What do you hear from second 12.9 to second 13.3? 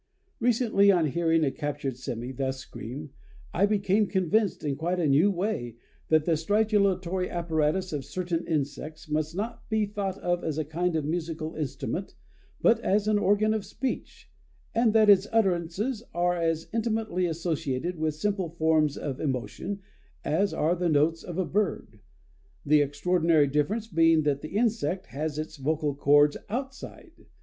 an